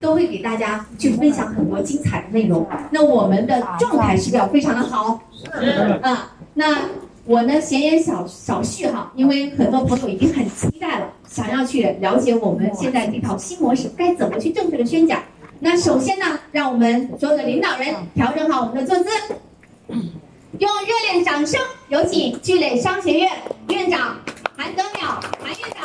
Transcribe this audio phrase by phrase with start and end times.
[0.00, 2.64] 都会给大家去分享很多精彩的内容。
[2.92, 5.20] 那我们的状态是不是要非常的好？
[5.32, 5.66] 是
[6.02, 6.82] 啊，那
[7.24, 15.20] 我呢闲言少少叙哈，因为很多朋友已经很期待了，想要去了解我们现在这套新模式该怎么去正确的宣讲。
[15.58, 19.10] 那首先呢，让我们所有的领导人调整好我们的坐姿，
[19.88, 23.32] 用热烈的掌声有请聚磊商学院
[23.68, 24.16] 院长
[24.56, 25.82] 韩德淼韩院长。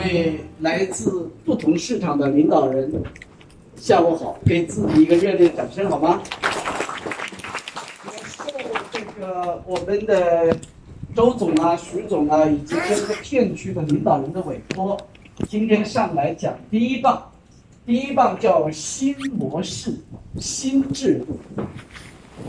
[0.00, 2.90] 位来自不同市场的领导人，
[3.76, 6.22] 下午好，给自己一个热烈的掌声好吗？
[8.26, 8.44] 受
[8.90, 10.56] 这个我们的
[11.14, 14.98] 周总啊、徐总啊，以及各个片区的领导人的委托，
[15.48, 17.30] 今天上来讲第一棒。
[17.86, 19.92] 第一棒叫新模式、
[20.38, 21.38] 新制度。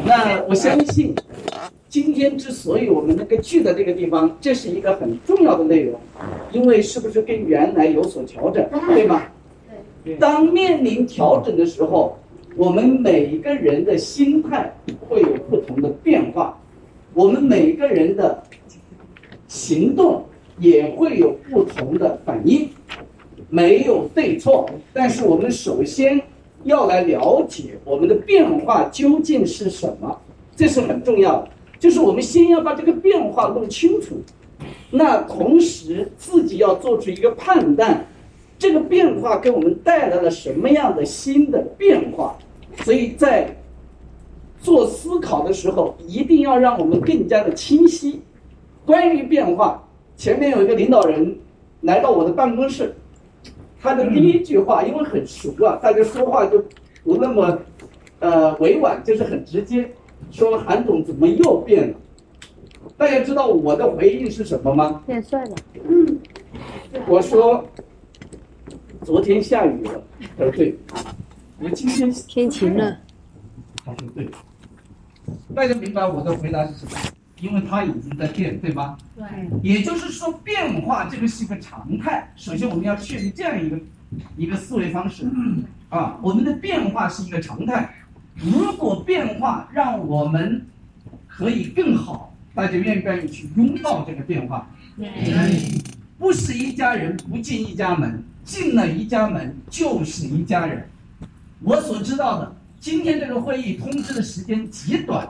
[0.06, 1.16] 那我相信，
[1.92, 6.00] 今天之所以我们能够聚在这个地方，这是一个很重要的内容，
[6.54, 9.24] 因为是不是跟原来有所调整，对吗？
[10.06, 10.16] 对。
[10.16, 12.18] 当面临调整的时候，
[12.56, 16.58] 我们每一个人的心态会有不同的变化，
[17.14, 18.42] 我们每一个人的
[19.50, 20.24] 行动
[20.60, 22.70] 也会有不同的反应，
[23.50, 26.22] 没有对错，但是我们首先。
[26.64, 30.16] 要来了解我们的变化究竟是什么，
[30.56, 31.50] 这是很重要的。
[31.82, 34.22] 就是我们先要把这个变化弄清楚，
[34.92, 38.06] 那同时自己要做出一个判断，
[38.60, 42.38] 这个变化给我们带来了什么样的新的变化。
[42.84, 43.58] 所以在
[44.62, 48.22] 做思考的时候，一定要让我们更加的清晰。
[48.86, 51.36] 关于变化，前面有一个领导人
[51.82, 52.94] 来到我的办公室。
[53.82, 56.64] 他的第一句话，因为很熟啊，大家说话就
[57.04, 57.58] 不那么，
[58.20, 59.92] 呃，委婉，就是很直接，
[60.32, 61.96] 说韩总怎么又变了？
[62.98, 65.04] 大家知道我的回应是什么吗？
[65.06, 65.56] 变帅了。
[65.88, 66.20] 嗯。
[67.08, 67.64] 我说，
[69.04, 70.04] 昨天下雨了。
[70.38, 70.78] 他说对。
[71.60, 72.98] 我今天天晴了。
[73.86, 74.30] 他说对。
[75.56, 76.92] 大家明白我的回答是什么？
[77.40, 78.98] 因为它已经在变，对吗？
[79.16, 79.26] 对。
[79.62, 82.32] 也就是说，变化这个是一个常态。
[82.36, 83.80] 首先，我们要确立这样一个
[84.38, 85.26] 一个思维方式
[85.90, 87.94] 啊，我们的变化是一个常态。
[88.36, 90.66] 如果变化让我们
[91.28, 94.70] 可以更好，大家愿不愿意去拥抱这个变化？
[94.98, 95.82] 愿意。
[96.18, 100.88] 不是一家人不进一家门，进了一家门就是一家人。
[101.62, 105.28] 我所知道的，今天这个会议通知的时间极短。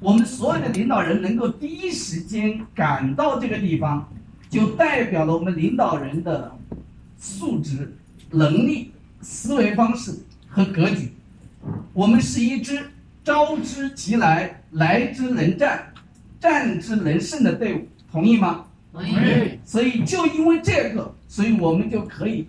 [0.00, 4.08] 我们所有的领导人能够第一时间赶到这个地方，
[4.50, 6.56] 就代表了我们领导人的
[7.16, 7.96] 素质、
[8.30, 10.12] 能力、思维方式
[10.48, 11.13] 和格局。
[11.92, 12.90] 我们是一支
[13.22, 15.92] 招之即来、来之能战、
[16.40, 18.64] 战之能胜的队伍，同意吗？
[18.92, 19.08] 同意。
[19.64, 22.46] 所以就因为这个，所以我们就可以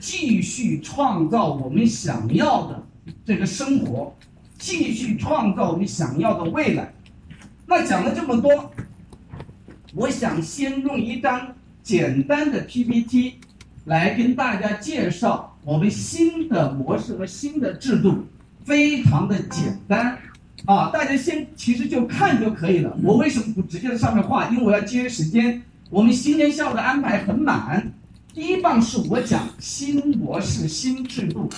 [0.00, 2.86] 继续创造我们想要的
[3.24, 4.16] 这个生活。
[4.58, 6.94] 继续创造我们想要的未来。
[7.66, 8.72] 那讲了这么多，
[9.92, 11.52] 我想先用一张
[11.82, 13.40] 简单的 PPT
[13.86, 18.24] 来跟大家介绍我们新的模式和新的制度，
[18.64, 20.18] 非常的简单
[20.66, 22.96] 啊，大家先其实就看就可以了。
[23.02, 24.48] 我为什么不直接在上面画？
[24.48, 25.62] 因为我要节约时间。
[25.90, 27.92] 我们新年下午的安排很满。
[28.32, 31.50] 第一棒是我讲新模式、新制度。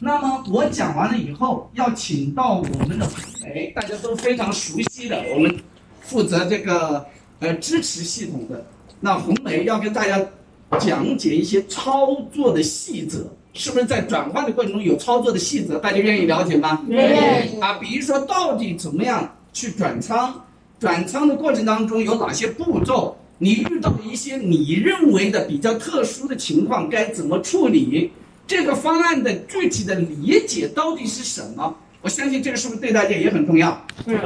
[0.00, 5.54] 那么我讲完了以后，要请到我们的红梅，大家都非常熟悉的，我们
[6.00, 7.04] 负责这个
[7.40, 8.64] 呃支持系统的。
[9.00, 10.18] 那红梅要跟大家
[10.78, 15.80] 讲解一些操作的细则，是不是在转换的过程中有操作的细则？
[15.80, 16.80] 大家愿意了解吗？
[16.88, 17.60] 愿意。
[17.60, 20.32] 啊，比如说到底怎么样去转仓，
[20.78, 23.16] 转仓的过程当中有哪些步骤？
[23.38, 28.12] 你遇到一些你认为的比较特殊的情况，该怎么处理？
[28.46, 31.74] 这个方案的具体的理解到底是什么？
[32.00, 33.84] 我相信这个是不是对大家也很重要？
[34.06, 34.16] 是。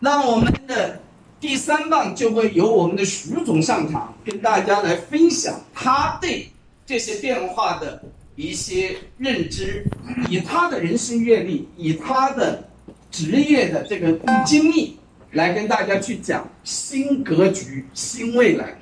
[0.00, 0.98] 那我们的
[1.38, 6.48] 第三棒就会由我们的徐总上场，跟大家来分享他对
[6.86, 8.02] 这些变化的
[8.34, 9.84] 一些认知，
[10.30, 12.68] 以他的人生阅历，以他的
[13.10, 14.96] 职业的这个经历，
[15.32, 18.74] 来跟大家去讲新格局、新未来。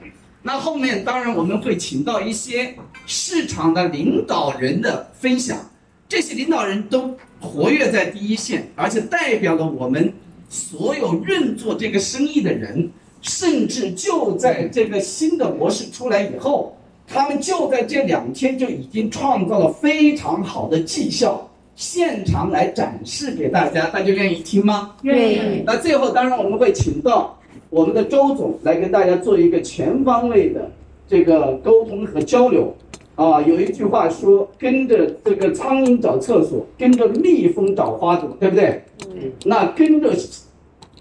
[0.43, 2.75] 那后面当然我们会请到一些
[3.07, 5.71] 市场的领导人的分享，
[6.09, 10.15] 这些领导人都活跃在第一线，而且代表了我们
[10.49, 16.79] 所有运作这个生意的人，甚至就在这个新的模式出来以后，
[17.13, 24.93] 他们就在这两天就已经创造了非常好的绩效，现场来展示给大家，大家愿意听吗？
[25.03, 25.63] 愿意。
[25.67, 27.37] 那最后当然我们会请到
[27.69, 30.71] 我们的周总来跟大家做一个全方位的
[31.09, 32.73] 这个沟通和交流。
[33.17, 38.83] 啊，有一句话说，跟着这个苍蝇找厕所，跟着蜜蜂找花朵，对不对？
[39.11, 39.31] 嗯。
[39.45, 40.15] 那跟着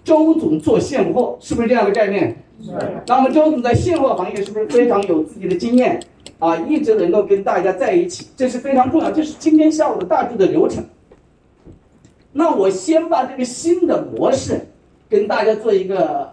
[0.04, 2.36] 周总做现货，是不是这样的概念？
[2.62, 2.70] 是。
[3.06, 6.00] 那么周总在现货行业是不是非常有自己的经验？
[6.38, 9.10] 啊，一直能够跟大家在一起，这是非常重要。
[9.10, 10.82] 这是今天下午的大致的流程。
[12.32, 14.60] 那我先把这个新的模式
[15.08, 16.32] 跟大家做一个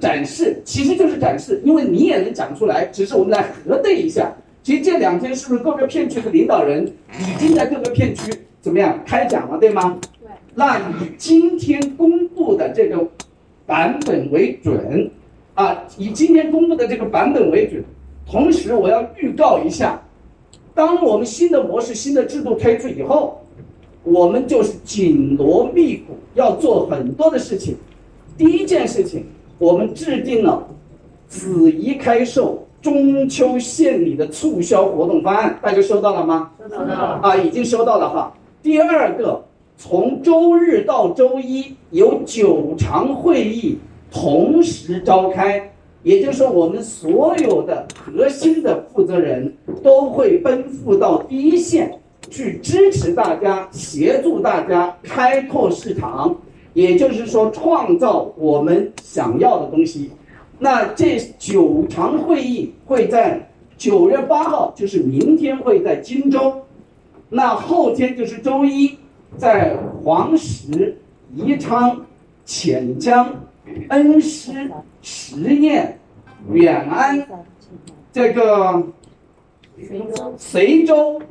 [0.00, 4.32] 展示，其实就是展示，因为你也能讲出来，只是我们来核对一下。
[4.62, 6.84] 其实这两天是不是各个片区的领导人
[7.20, 9.98] 已经在各个片区怎么样开讲了，对吗？
[10.20, 10.30] 对。
[10.54, 13.06] 那以今天公布的这个
[13.66, 15.10] 版本为准，
[15.54, 17.84] 啊，以今天公布的这个版本为准。
[18.24, 20.02] 同时，我要预告一下，
[20.74, 23.42] 当我们新的模式、新的制度推出以后，
[24.04, 27.76] 我们就是紧锣密鼓要做很多的事情。
[28.38, 29.26] 第一件事情，
[29.58, 30.66] 我们制定了
[31.28, 36.52] 子怡开售中秋献礼的促销活动方案，大家收到了吗？
[36.58, 37.20] 收到了。
[37.22, 38.32] 啊，已经收到了哈。
[38.62, 39.44] 第二个，
[39.76, 43.78] 从周日到周一有九场会议
[44.12, 45.68] 同时召开。
[46.04, 51.96] 也就是说，我们所有的核心的负责人都会奔赴到第一线，
[52.28, 56.34] 去支持大家，协助大家开拓市场。
[56.74, 60.10] 也就是说，创造我们想要的东西。
[60.58, 63.48] 那这九场会议会在
[63.78, 66.62] 九月八号，就是明天会在荆州，
[67.28, 68.96] 那后天就是周一，
[69.36, 70.98] 在黄石、
[71.36, 72.04] 宜昌、
[72.44, 73.32] 潜江。
[73.90, 74.70] 恩施、
[75.00, 75.98] 实验、
[76.50, 77.26] 远安，
[78.12, 78.82] 这个
[80.36, 81.22] 随州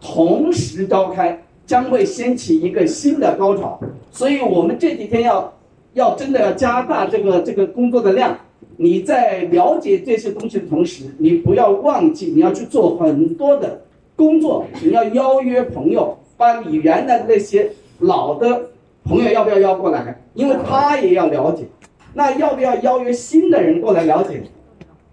[0.00, 3.80] 同时召开，将会掀起一个新的高潮。
[4.10, 5.52] 所以我们这几天要
[5.94, 8.38] 要真的要加大这个这个工作的量。
[8.76, 13.82] 你在了解这些东西的同时，你不要忘记你要去做很多的
[14.14, 14.66] 工作。
[14.82, 17.70] 你要邀约朋友，把你原来的那些
[18.00, 18.70] 老的。
[19.08, 20.20] 朋友要不要邀过来？
[20.34, 21.64] 因为他也要了解。
[22.12, 24.42] 那要不要邀约新的人过来了解？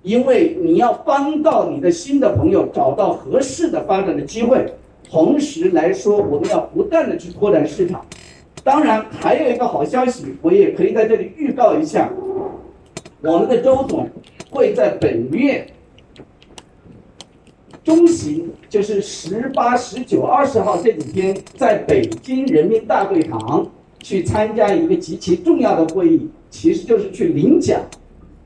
[0.01, 4.65] 因为你要帮到你的新的朋友找到合适的发展的机会。
[5.09, 8.03] 同时来说，我们要不断的去拓展市场。
[8.63, 12.09] 当然，还有一个好消息，我也可以在这里预告一下，
[13.21, 14.09] 我们的周总
[14.49, 15.67] 会在本月。
[17.83, 23.67] 中旬就是十八、十九、二十号这几天，在北京人民大会堂。
[24.03, 27.79] 去参加一个极其重要的会议，其实就是去领奖，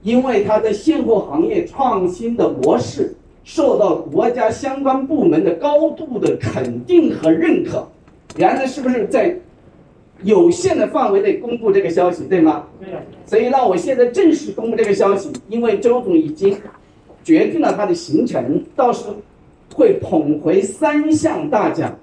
[0.03, 7.85] 因为他的现货行业创新的模式受到国家相关部门的高度的肯定和认可。
[8.37, 9.35] 原来是不是在
[10.21, 12.65] 有限的范围内公布这个消息，对吗？
[12.79, 12.89] 对。
[13.25, 16.55] 所以那我现在正式公布这个消息，因为周总已经
[17.23, 19.05] 决定了他的行程，到时
[19.73, 21.97] 会捧回三项大奖，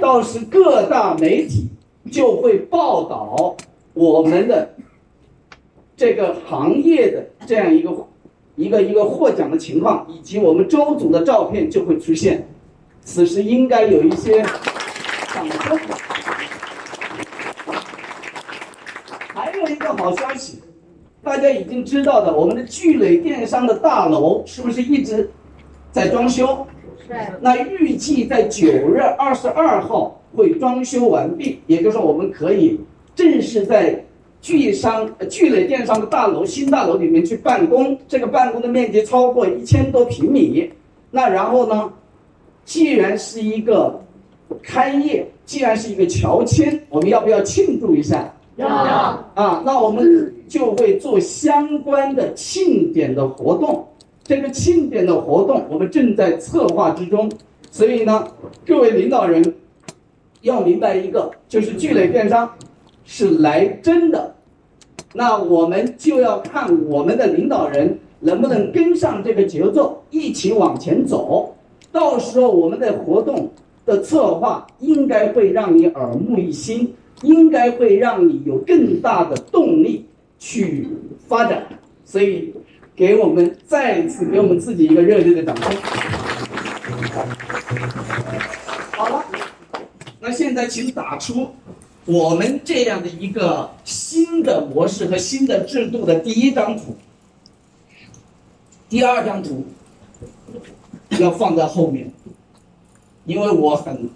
[0.00, 1.66] 到时各大媒体。
[2.10, 3.56] 就会报道
[3.94, 4.74] 我们的
[5.96, 8.08] 这个行业的这样一个
[8.56, 12.46] 一个一个获奖的情况，以及我们周总的照片就会出现。
[13.02, 14.42] 此时应该有一些
[15.32, 15.78] 掌声。
[19.34, 20.60] 还有一个好消息，
[21.22, 25.30] 大家已经知道的，我们的聚磊电商的大楼是不是一直
[25.90, 26.66] 在装修？
[27.06, 27.14] 是。
[27.40, 30.18] 那预计在九月二十二号。
[30.34, 32.80] 会装修完毕，也就是说，我们可以
[33.14, 34.04] 正式在
[34.40, 37.96] 聚商聚磊电商的大楼新大楼里面去办公。
[38.08, 40.70] 这个办公的面积超过一千多平米。
[41.10, 41.92] 那然后呢，
[42.64, 44.00] 既然是一个
[44.62, 48.34] 开业，既然是一个乔迁，我们要不要庆祝一下？
[48.56, 53.86] 要啊，那我们就会做相关的庆典的活动。
[54.24, 57.30] 这个庆典的活动我们正在策划之中。
[57.70, 58.26] 所以呢，
[58.66, 59.54] 各位领导人。
[60.42, 62.52] 要明白一个，就是聚类电商
[63.04, 64.34] 是来真的，
[65.14, 71.56] 那我们就要看我们的领导人能不能跟上这个节奏，一起往前走。
[71.90, 73.50] 到时候我们的活动
[73.84, 80.06] 的策划应该会让你耳目一新，应该会让你有更大的动力
[80.38, 80.88] 去
[81.28, 81.64] 发展。
[82.04, 82.52] 所以，
[82.94, 85.72] 给我们再次给我们自己一个热烈的掌声。
[90.24, 91.48] 那现在，请打出
[92.04, 96.96] 我们这样的一个新的模式和新的制度的第一张图。
[98.88, 99.66] 第二张图
[101.18, 102.08] 要放在后面，
[103.24, 104.08] 因为我很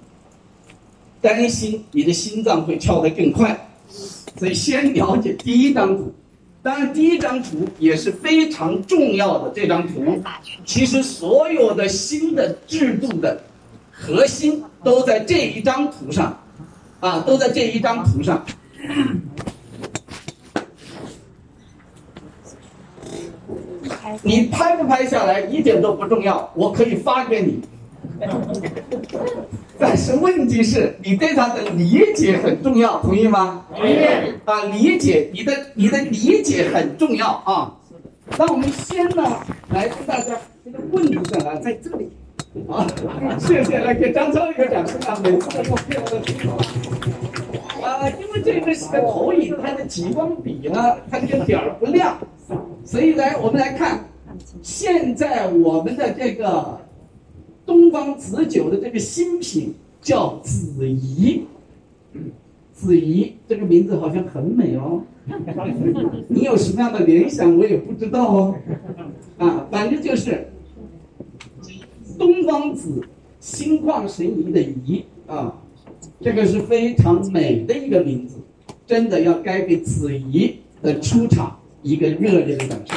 [1.20, 3.68] 担心你的心脏会跳得更快，
[4.38, 6.14] 所以先了解第一张图。
[6.62, 9.50] 当然，第一张图也是非常重要的。
[9.52, 10.04] 这张图
[10.64, 13.42] 其实所有的新的制度的
[13.98, 16.38] 核心都在这一张图上，
[17.00, 18.44] 啊，都在这一张图上。
[24.22, 27.60] 你拍不拍下来一点都不重要，我可以发给你。
[29.78, 33.64] 但是问题是你对它的理解很重要，同意吗？
[33.74, 33.96] 同意。
[34.44, 37.74] 啊，理解你的你的理解很重要啊。
[38.38, 39.22] 那我们先呢
[39.70, 42.10] 来跟大家这个问题上来在这里
[42.68, 42.86] 啊，
[43.38, 46.48] 谢谢来给张超一个掌声啊，每次都用漂亮的图
[47.82, 52.18] 啊，因为这个是个投影，它的激光笔呢，它这个点儿不亮。
[52.84, 54.08] 所以来，我们来看，
[54.62, 56.80] 现在我们的这个
[57.64, 61.44] 东方紫酒的这个新品叫紫怡，
[62.72, 65.02] 紫怡这个名字好像很美哦。
[66.28, 68.54] 你有什么样的联想，我也不知道哦。
[69.38, 70.46] 啊，反正就是
[72.18, 73.02] 东方紫
[73.40, 75.54] 心旷神怡的怡啊，
[76.20, 78.38] 这个是非常美的一个名字，
[78.86, 81.58] 真的要该给子怡的出场。
[81.82, 82.96] 一个热烈的掌声。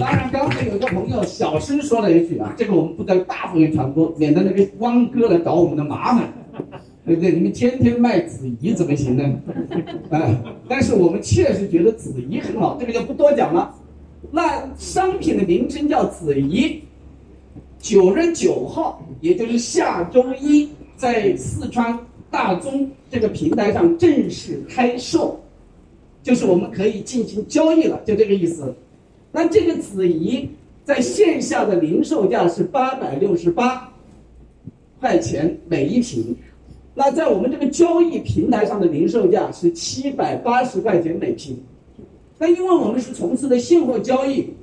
[0.00, 6.32] 当然，刚才有一个朋友小声说了一句啊，这个我们不在大范围传播，免得那个汪哥来找我们的麻烦，
[7.06, 7.30] 对不对？
[7.30, 9.22] 你们天天卖子怡怎么行呢？
[10.10, 13.72] 啊，但是我们确实觉得子怡很好，这个就不多讲了。
[14.30, 16.82] 那商品的名称叫子怡，
[17.78, 21.98] 九月九号，也就是下周一，在四川
[22.30, 25.40] 大宗这个平台上正式开售。
[26.22, 28.74] 就是我们可以进行交易了，就这个意思。
[29.30, 30.48] 那这个子怡
[30.82, 33.92] 在线下的零售价是八百六十八
[35.00, 36.34] 块钱每一瓶，
[36.94, 41.62] 那在我们这个交易平台上的零售价是七百八十块钱每瓶。
[42.38, 44.54] 那因为我们是从事的现货交易，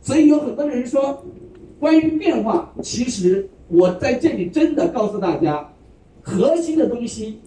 [0.00, 1.24] 所以有很多人说
[1.78, 5.72] 关于变化，其实我在这里真的告诉大家，
[6.22, 7.40] 核心的东西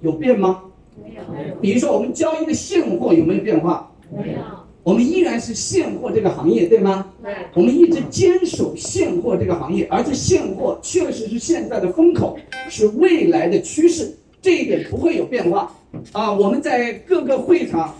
[0.00, 0.64] 有变吗？
[1.02, 1.22] 没有，
[1.60, 3.92] 比如说，我们交易的现货有没有变化？
[4.10, 4.38] 没有。
[4.82, 7.12] 我们依然是现货这个行业，对吗？
[7.22, 7.32] 对。
[7.54, 12.36] 我们一直坚守现货这个行业，而且现货确实是现在的风口，
[12.68, 15.72] 是未来的趋势，这一点不会有变化。
[16.12, 17.94] 啊，我们在各个会场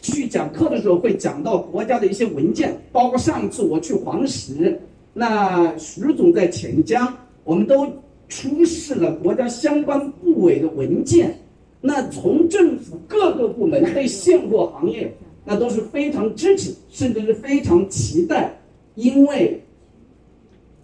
[0.00, 4.80] 去讲课的时候，会讲到国家的一些文件，包括上次我去黄石，
[5.12, 7.12] 那徐总在潜江，
[7.44, 7.86] 我们都
[8.28, 11.36] 出示了国家相关部委的文件。
[11.80, 15.12] 那从政府各个部门对现货行业，
[15.44, 18.52] 那都是非常支持，甚至是非常期待，
[18.96, 19.62] 因为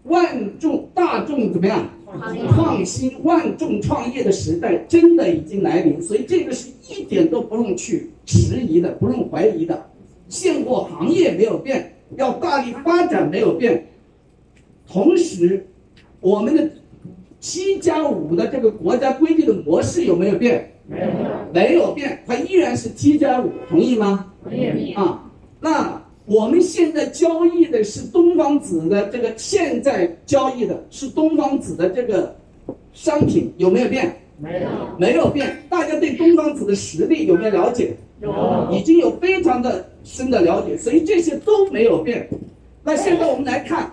[0.05, 1.89] 万众大众怎么样
[2.55, 9.91] 创新万众创业的时代真的已经来临，所以这个是一点都不用去迟疑的，不用怀疑的。
[10.29, 13.87] 现货行业没有变，要大力发展没有变，
[14.87, 15.67] 同时
[16.21, 16.71] 我们的
[17.41, 20.73] 七加五的这个国家规定的模式有没有变？
[20.89, 21.09] 没有，
[21.53, 24.33] 没有变，它依然是七加五，同意吗？
[24.43, 24.93] 同意。
[24.95, 32.35] 啊，那我们现在交易的是东方子的这个，现在交易的是东方子的这个
[32.93, 34.17] 商品，有没有变？
[34.39, 35.57] 没有，没有变。
[35.69, 37.95] 大家对东方子的实力有没有了解？
[38.21, 42.29] 有，已经有非常的深的了解，所以这些都没有变。
[42.85, 43.93] 那现在我们来看，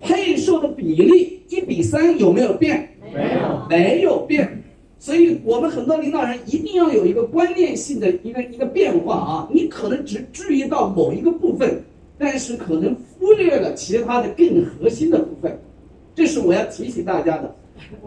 [0.00, 2.96] 配售的比例一比三有没有变？
[3.12, 4.63] 没有，没有变。
[5.04, 9.48] 所以我们很多领导人一定要有一个观念性的一个一个变化啊！
[9.52, 11.84] 你可能只注意到某一个部分，
[12.16, 15.60] 但是可能忽略了其他的更核心的部分，
[16.14, 17.54] 这是我要提醒大家的。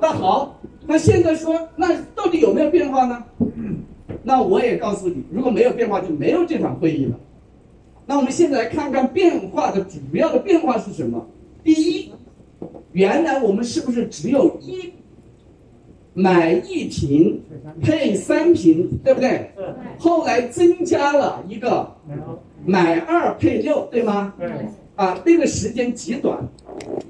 [0.02, 3.24] 那好，那现在说，那到底有没有变化呢？
[4.24, 7.20] 那我也告诉你，如果没有变化，就没有这场会议了。
[8.08, 11.24] 那我们现在来看看变化的主要的变化是什么？
[11.64, 12.12] 第一，
[12.92, 14.94] 原来我们是不是只有一？
[16.18, 17.40] 买一瓶
[17.80, 19.52] 配三瓶，对不对？
[20.00, 21.96] 后来增加了一个
[22.66, 24.34] 买二配六，对吗？
[24.96, 26.36] 啊，那个时间极短。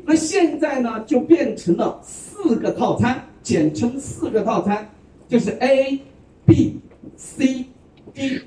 [0.06, 4.90] 那现在呢，就变成了四个套餐，简称四个套餐，
[5.30, 5.98] 就是 A、
[6.46, 6.78] B、
[7.16, 7.64] C、
[8.14, 8.42] D。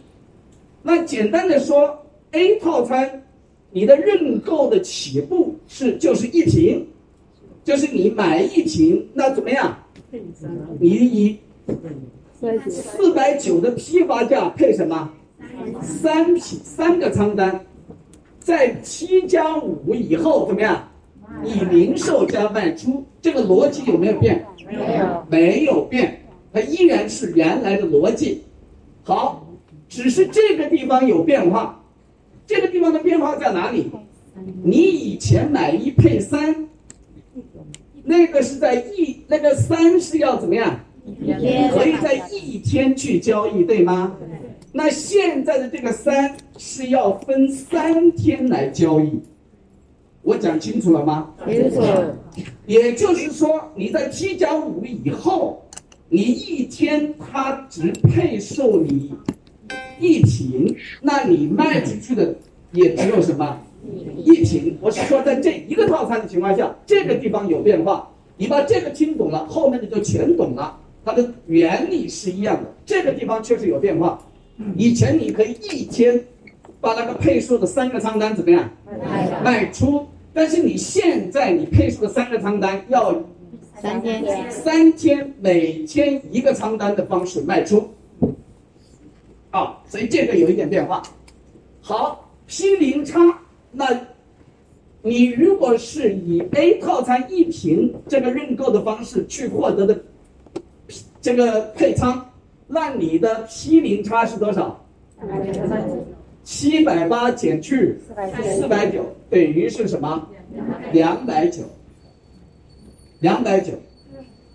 [0.83, 3.23] 那简单的说，A 套餐，
[3.71, 6.87] 你的认购的起步是就是一瓶，
[7.65, 9.75] 就是你买一瓶，那怎么样？
[10.79, 11.39] 你以
[12.69, 15.13] 四百九的批发价配什么？
[15.81, 17.65] 三匹三个仓单，
[18.39, 20.89] 在七加五以后怎么样？
[21.45, 24.45] 以零售价卖出，这个逻辑有没有变？
[24.67, 26.21] 没有，没有变，
[26.53, 28.43] 它依然是原来的逻辑。
[29.05, 29.47] 好，
[29.89, 31.85] 只是这个地方有变化，
[32.47, 33.91] 这个地方的变化在哪里？
[34.63, 36.69] 你以前买一配三，
[38.03, 40.81] 那个是在一，那个三是要怎么样？
[41.73, 44.17] 可以在一天去交易，对吗？
[44.73, 49.21] 那现在的这个三是要分三天来交易，
[50.23, 51.33] 我讲清楚了吗？
[51.47, 51.81] 清楚，
[52.67, 55.65] 也就是说，你在七加五以后，
[56.09, 59.15] 你一天它只配售你
[60.01, 62.35] 一瓶，那你卖出去的
[62.73, 63.61] 也只有什么
[64.25, 64.77] 一瓶？
[64.81, 68.09] 我是说，在这一个套餐的情况下，这个地方有变化，
[68.41, 70.81] 你把这个听懂了，后面的就全懂了。
[71.05, 74.19] 它的原理是一样的，这个地方确实有变化。
[74.77, 76.25] 以前你可以一天
[76.81, 78.71] 把那个配数的三个仓单怎么样
[79.45, 83.15] 卖出，但是你现在你配数的三个仓单要
[83.79, 87.91] 三天，三天每天一个仓单的方式卖出，
[89.51, 91.03] 啊，所以这个有一点变化。
[91.83, 93.21] 好，P 零差，
[93.73, 93.87] 那
[95.03, 100.01] 你如果是以 A 套餐一瓶这个认购的方式去获得的
[101.21, 102.31] 这个配仓，
[102.67, 104.85] 那你的 P 零差是多少？
[106.43, 107.99] 七百八减去
[108.57, 110.29] 四百九，等于是什么？
[110.93, 111.63] 两百九。
[113.21, 113.75] 两百九，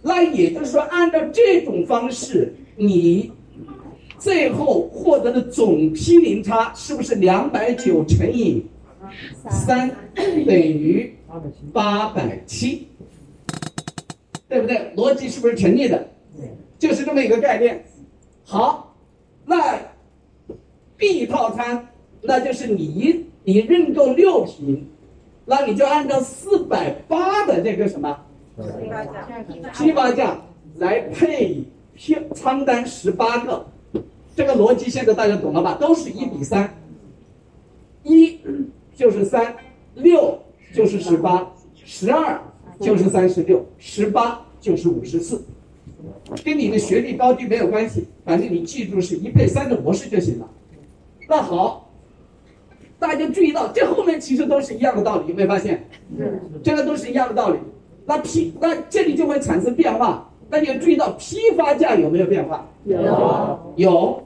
[0.02, 3.32] 那也就是说，按照这种方式，你
[4.18, 8.66] 最后获得的总批零差是不是两百九乘以
[9.50, 11.16] 三 等于
[11.74, 12.88] 八百七？
[14.48, 14.94] 对不对？
[14.96, 16.08] 逻辑是不是成立的？
[16.78, 17.84] 就是这么一个概念。
[18.44, 18.96] 好，
[19.46, 19.80] 那
[20.98, 21.88] B 套餐，
[22.22, 24.88] 那就是你你认购六瓶，
[25.46, 28.18] 那你就按照四百八的这个什么？
[29.74, 30.40] 批发价
[30.78, 33.66] 来配票仓单十八个，
[34.36, 35.76] 这个逻辑现在大家懂了吧？
[35.80, 36.85] 都是一比三，一
[38.96, 39.56] 就是三，
[39.96, 40.40] 六
[40.74, 41.52] 就是十八，
[41.84, 42.42] 十二
[42.80, 45.44] 就是三十六，十八就是五十四，
[46.44, 50.50] 跟你的学历高低没有关系，反正你记住是一配三的模式就行了。
[51.28, 51.92] 那好，
[52.98, 55.88] 大家注意到这后面其实都是一样的道理，有没有发现？
[56.64, 57.60] 这个都是一样的道理。
[58.06, 62.70] 那批那这里就会产生变化，那你要注意到批发价有没有变化？
[62.86, 64.24] 有，有，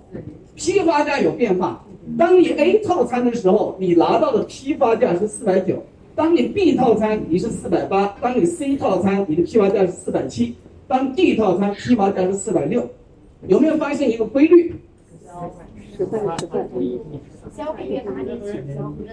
[0.55, 1.83] 批发价有变化。
[2.19, 5.75] 当你 A 套餐的时候，你拿到的批发价是四百九；
[6.13, 10.53] 当你 B 套餐你是四百八；当你 C 套餐你的批发价是四百七；
[10.85, 12.89] 当 D 套餐批发价是四百六。
[13.47, 14.75] 有没有发现一个规律？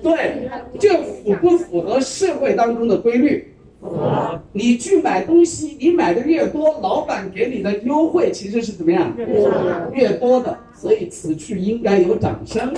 [0.03, 3.55] 对，这符不符合社会当中的规律？
[4.53, 9.13] 你去买东西，你买的越多，老板给你的优惠其实是怎么样？
[9.93, 12.73] 越多的，所以此处应该有掌声。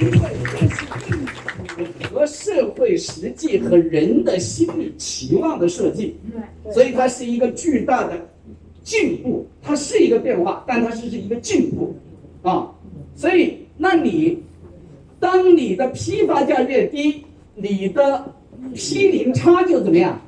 [0.00, 0.18] 因为
[0.52, 0.86] 这是
[1.66, 6.16] 符合社会实际和人的心理期望的设计，
[6.72, 8.12] 所以它是一个巨大的
[8.84, 9.46] 进步。
[9.62, 11.94] 它是一个变化，但它是是一个进步
[12.42, 12.70] 啊。
[13.14, 14.42] 所以，那你
[15.20, 18.32] 当你的批发价越低，你的
[18.74, 20.18] 批零差就怎么样？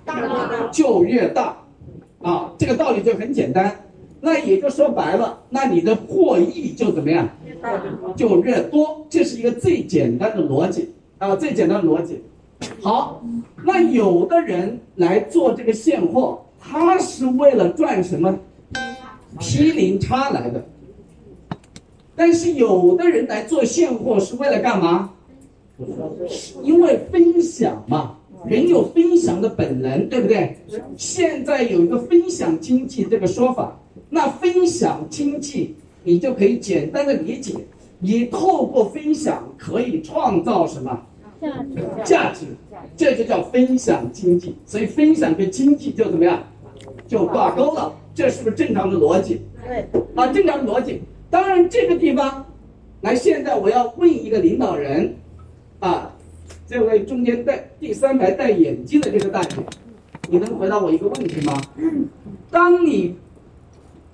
[0.72, 1.56] 就越大，
[2.20, 3.84] 啊，这个道理就很简单。
[4.20, 7.28] 那也就说白了，那你的获益就怎么样？
[8.16, 12.22] 就越多，这是一个最简单的逻辑啊，最简单的逻辑。
[12.82, 13.22] 好，
[13.64, 18.38] 那有的人来做这个现货，他是为了赚什么？
[19.38, 20.64] 批零差来的。
[22.14, 25.10] 但是有的人来做现货是为了干嘛？
[26.62, 30.56] 因为分享嘛，人有分享的本能，对不对？
[30.96, 35.74] 现在有一个分享经济这个说法，那分享经济
[36.04, 37.54] 你就可以简单的理解，
[37.98, 41.00] 你透过分享可以创造什么
[42.04, 42.46] 价值？
[42.96, 44.54] 这就叫分享经济。
[44.64, 46.42] 所以分享跟经济就怎么样？
[47.06, 49.40] 就挂钩了，这是不是正常的逻辑？
[49.66, 51.02] 对，啊，正常的逻辑。
[51.28, 52.44] 当然，这个地方，
[53.02, 55.14] 来，现在我要问一个领导人，
[55.80, 56.16] 啊，
[56.70, 59.56] 这位中间戴第三排戴眼镜的这个大姐，
[60.28, 61.60] 你能回答我一个问题吗？
[62.48, 63.16] 当你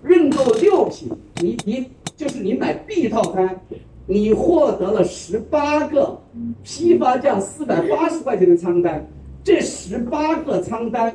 [0.02, 1.10] 认购六品，
[1.42, 3.60] 你你就是你买 B 套餐，
[4.06, 6.18] 你获得了十八个
[6.64, 9.06] 批发价四百八十块钱的仓单，
[9.44, 11.14] 这十八个仓单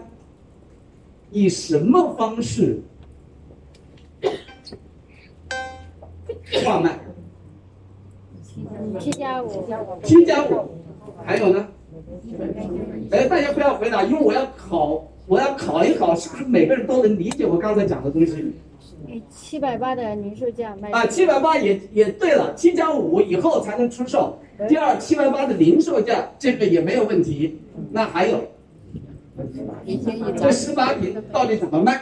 [1.31, 2.79] 以什么方式
[6.63, 6.99] 贩卖？
[8.99, 9.47] 七加五，
[10.03, 10.69] 七加五，
[11.25, 11.67] 还有呢？
[13.11, 18.53] 哎，大家不要回答，因为我要考，我要考一考，是不是每个人都能理解我刚才讲的东西？
[19.29, 24.37] 七百八的零售价卖啊，七百八也也对了，七加五以后才能出售。
[24.69, 27.59] 第二，七百八的零售价这个也没有问题。
[27.91, 28.39] 那还有，
[30.37, 32.01] 这十八瓶到底怎么卖？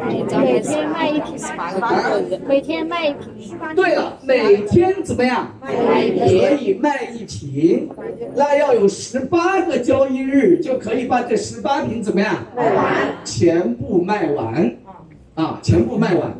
[0.00, 3.56] 每天卖一瓶十八个，每天卖一瓶。
[3.74, 5.48] 对了，每天怎么样？
[5.60, 7.88] 可以卖一瓶，
[8.36, 12.36] 那要有十八个交易日就可以把这十八瓶怎么样？
[12.54, 14.76] 卖完，全部卖完，
[15.34, 16.34] 啊，全部卖完。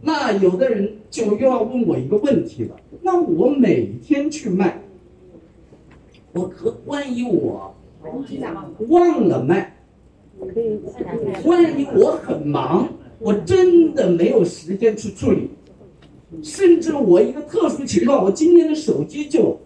[0.00, 4.78] 那有的人就又要问我一个问题了，那我每天去卖，
[6.32, 7.74] 我可万一我
[8.88, 9.76] 忘了卖，
[11.44, 15.50] 万一我很忙，我真的没有时间去处理，
[16.42, 19.60] 甚至我一个特殊情况，我今天的手机就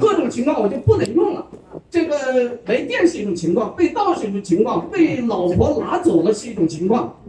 [0.00, 1.46] 各种情况我就不能用了。
[1.90, 7.20] 这个没电是一种情况，被盗是一种情况，被老婆拿走了是一种情况，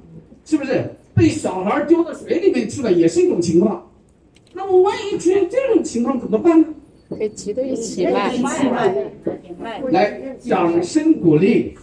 [0.46, 0.96] 是不是？
[1.16, 3.90] 被小孩丢到水里面去了也是一种情况。
[4.54, 6.68] 那么万一出现这种情况怎么办呢？
[7.10, 8.32] 可以齐都一起卖。
[9.90, 11.78] 来，掌声鼓励。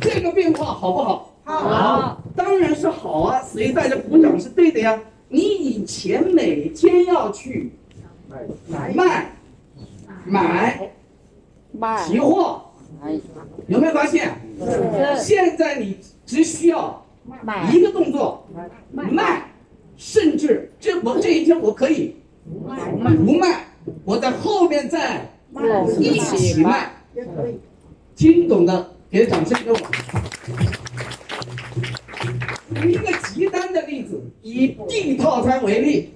[0.00, 1.32] 这个变化好不好？
[1.44, 4.98] 好，当然是好啊，所以大家鼓掌是对的呀。
[5.28, 7.72] 你以前每天要去
[8.68, 9.32] 卖、买、
[10.22, 10.90] 卖。
[12.06, 12.62] 提货，
[13.66, 14.30] 有没有发现？
[15.18, 17.04] 现在你只需要
[17.72, 18.46] 一个动作，
[18.92, 19.51] 卖，
[20.04, 23.68] 甚至这我这一天我可以不卖，
[24.04, 25.30] 我在后面再
[26.00, 26.92] 一起卖。
[28.16, 29.78] 听懂的给掌声给我。
[32.74, 36.10] 举一个极端的例子，以订套餐为例，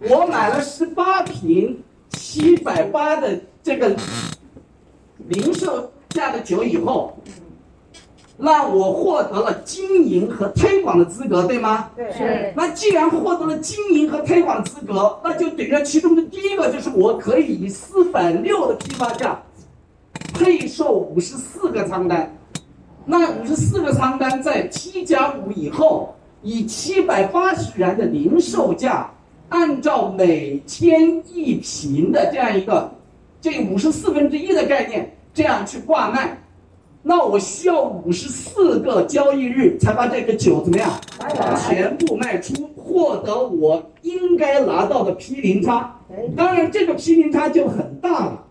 [0.00, 3.96] 我买了十八瓶七百八的这个
[5.28, 7.16] 零售价的酒以后，
[8.44, 11.88] 那我获得了经营和推广的资格，对吗？
[11.96, 19.40] 是那既然获得了经营和推广资格，那就等于其中的第一个就是我可以以四百六的批发价
[20.34, 22.36] 配售五十四个仓单。
[23.04, 29.08] 那五十四个仓单在七加五以后，以七百八十元的零售价，
[29.50, 32.92] 按照每天一瓶的这样一个
[33.40, 36.41] 这五十四分之一的概念，这样去挂卖。
[37.02, 40.88] 那我需要五十四个交易日才把这个酒怎么样
[41.66, 45.98] 全部卖出，获得我应该拿到的批零差。
[46.36, 48.44] 当然，这个批零差就很大了，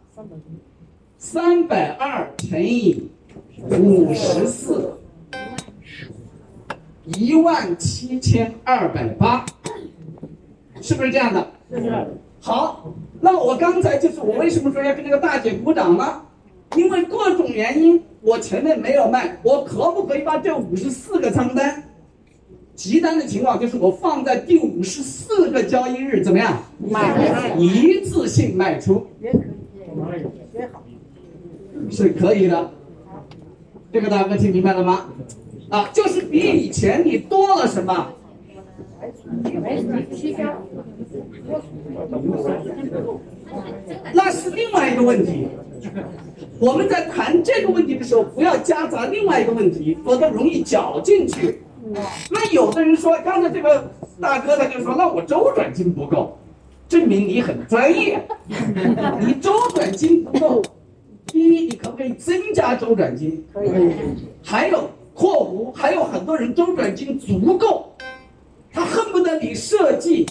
[1.18, 3.10] 三百二乘以
[3.70, 4.98] 五十四，
[7.06, 9.46] 一万七千二百八，
[10.82, 11.48] 是不是这样的？
[11.72, 12.08] 是
[12.42, 16.22] 好，那我刚才就是我为什么说要跟这个大姐鼓掌呢？
[16.76, 21.84] 因为各种原因，我前面没有卖，我可不可以把这五十四个仓单，
[22.76, 29.06] 急单的情况就是我放在第五十四个交易日怎么样卖一次性卖出？
[31.90, 32.72] 是可以的。
[33.92, 35.10] 这个大哥听明白了吗？
[35.70, 38.14] 啊，就是比以前你多了什么？
[44.14, 45.48] 那是另外一个问题。
[46.62, 51.64] 我们在谈这个问题的时候，不要夹杂另外一个问题，否则容易搅进去。
[52.30, 56.38] 那有的人说，刚才这个大哥他就说，那我周转金不够，
[56.88, 58.24] 证明你很专业。
[59.20, 60.62] 你周转金不够，
[61.26, 63.44] 第一，你可不可以增加周转金？
[63.52, 63.92] 可以。
[64.44, 67.92] 还有（括弧）还有很多人周转金足够，
[68.72, 70.28] 他恨不得你设计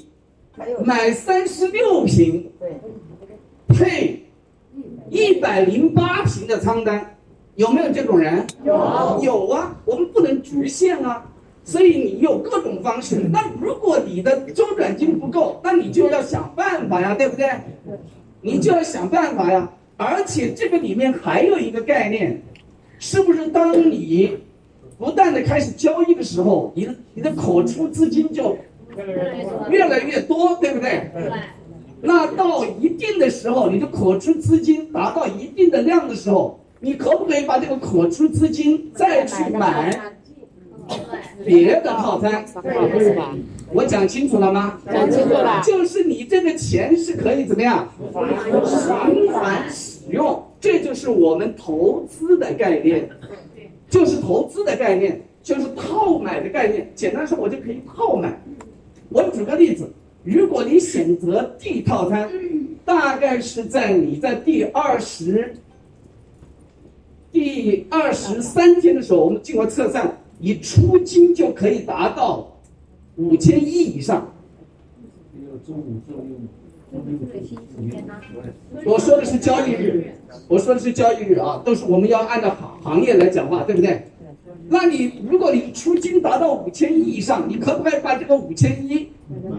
[0.85, 2.49] 买三十六瓶，
[3.67, 4.20] 配
[5.11, 7.17] 一百零八平的仓单，
[7.57, 8.47] 有没有这种人？
[8.65, 9.77] 有，有啊。
[9.85, 11.27] 我们不能局限啊，
[11.65, 13.17] 所以你有各种方式。
[13.33, 17.51] 那如果你的周转金不够，那你就要想办法呀，对不对？
[18.41, 19.69] 你就要想办法呀。
[19.97, 22.41] 而且这个里面还有一个概念，
[22.99, 24.39] 是不是当你
[24.97, 28.57] 不断的开始交易的时候，你的你的口出资金就
[29.69, 31.11] 越来越多，对不对？
[32.03, 40.13] 那到一定的时候，你的可出资金达到一定的量的时候，你可不可以把这个可出资金再去买
[41.45, 42.45] 别的套餐？
[43.73, 44.79] 我讲清楚了吗？
[44.91, 45.63] 讲清楚了。
[45.65, 47.89] 就是你这个钱是可以怎么样
[49.05, 53.09] 循环使用，这就是我们投资的概念，
[53.89, 56.91] 就是投资的概念，就是套买的概念。
[56.95, 58.43] 简单说，我就可以套买。
[59.11, 62.29] 我举个例子，如果你选择 D 套餐，
[62.85, 65.55] 大概是在你在第二十、
[67.33, 72.59] 第二十三天的时候，我们经过测算，你出金就可以达到
[73.17, 74.33] 五千亿以上。
[78.85, 80.13] 我说的是交易日，
[80.49, 84.03] 我说的是交易日啊，都是我们要按照行行业来讲话，对不对？
[84.69, 89.09] 那你如果你出金达到五千亿以上，你可不可以把这个五千亿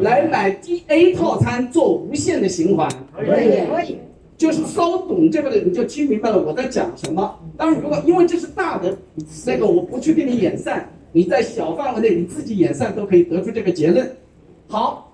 [0.01, 2.89] 来买 D A 套餐做无限的循环？
[3.15, 3.97] 可以可以。
[4.37, 7.39] 就是稍懂这个的你就听明白了我在讲什么。
[7.55, 8.97] 当然，如果因为这是大的，
[9.45, 14.11] 那个我不去给你演算，你在小范围内你自己演算都可以得出这个结论。
[14.67, 15.11] 好，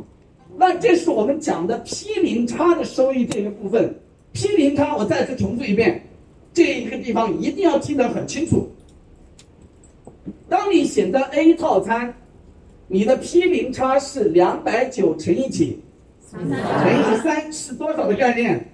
[0.56, 3.94] 那这是我们讲的 P 零差的收益这个部分。
[4.32, 6.02] P 零差，我再次重复一遍，
[6.54, 8.70] 这一个地方一定要听得很清楚。
[10.48, 12.14] 当你选择 A 套餐，
[12.88, 15.80] 你的 P 零差是两百九乘以几？
[16.32, 18.66] 乘以三是多少的概念？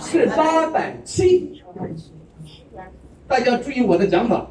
[0.00, 1.62] 是八百七。
[3.28, 4.46] 大家注意我的讲法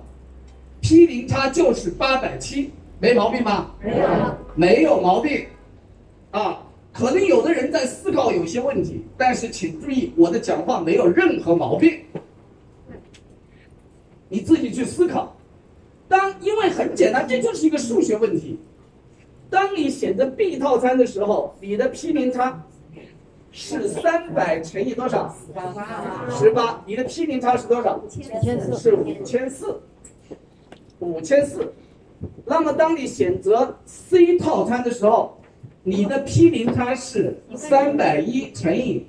[0.81, 3.75] ，P 零差就是八百七，没毛病吧？
[3.83, 5.45] 没有，没有毛病。
[6.31, 11.99] 啊，可能有的人在思考有些问题，但是请注意我的讲话没有任何毛病，
[14.29, 15.35] 你自己去思考。
[16.11, 18.59] 当因为很简单，这就是一个数学问题。
[19.49, 22.63] 当你选择 B 套餐的时候，你的 P 零差
[23.51, 25.33] 是三百乘以多少？
[26.29, 26.83] 十八。
[26.85, 27.95] 你的 P 零差是多少？
[27.97, 28.09] 五
[28.77, 29.81] 是五千四。
[30.99, 31.73] 五千四。
[32.45, 35.41] 那么当你选择 C 套餐的时候，
[35.83, 39.07] 你的 P 零差是三百一乘以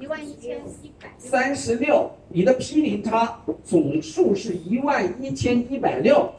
[0.00, 1.12] 一万一千一百。
[1.18, 6.32] 三十六，你的 P 零差总数是一万一千一百六。